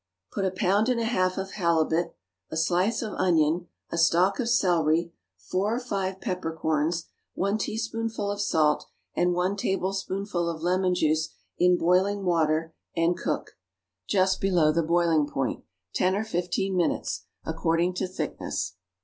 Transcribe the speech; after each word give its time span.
= 0.17 0.31
Put 0.33 0.45
a 0.45 0.49
pound 0.49 0.89
and 0.89 0.99
a 0.99 1.03
half 1.05 1.37
of 1.37 1.51
halibut, 1.51 2.15
a 2.49 2.57
slice 2.57 3.03
of 3.03 3.13
onion, 3.19 3.67
a 3.91 3.99
stalk 3.99 4.39
of 4.39 4.49
celery, 4.49 5.13
four 5.37 5.75
or 5.75 5.79
five 5.79 6.19
peppercorns, 6.19 7.05
one 7.35 7.59
teaspoonful 7.59 8.31
of 8.31 8.41
salt 8.41 8.87
and 9.15 9.35
one 9.35 9.55
tablespoonful 9.55 10.49
of 10.49 10.63
lemon 10.63 10.95
juice 10.95 11.29
in 11.59 11.77
boiling 11.77 12.25
water, 12.25 12.73
and 12.95 13.15
cook, 13.15 13.59
just 14.07 14.41
below 14.41 14.71
the 14.71 14.81
boiling 14.81 15.27
point, 15.27 15.63
ten 15.93 16.15
or 16.15 16.23
fifteen 16.23 16.75
minutes, 16.75 17.25
according 17.45 17.93
to 17.93 18.07
thickness. 18.07 18.77